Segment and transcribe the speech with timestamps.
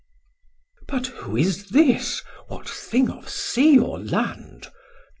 [0.87, 4.71] But who is this, what thing of Sea or Land?